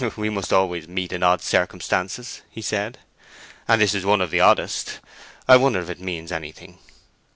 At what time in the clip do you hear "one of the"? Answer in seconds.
4.03-4.39